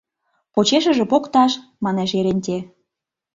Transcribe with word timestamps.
—Почешыже 0.53 1.05
покташ,— 1.11 1.51
манеш 1.83 2.11
Еренте. 2.19 2.57